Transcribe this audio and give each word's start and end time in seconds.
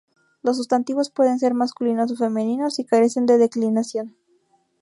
Los 0.41 0.57
sustantivos 0.57 1.11
pueden 1.11 1.37
ser 1.37 1.53
masculinos 1.53 2.09
o 2.11 2.15
femeninos 2.15 2.79
y 2.79 2.85
carecen 2.85 3.27
de 3.27 3.37
declinación. 3.37 4.15